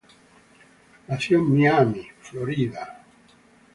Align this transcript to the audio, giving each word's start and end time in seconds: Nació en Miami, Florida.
Nació 1.07 1.37
en 1.37 1.53
Miami, 1.53 2.07
Florida. 2.21 3.03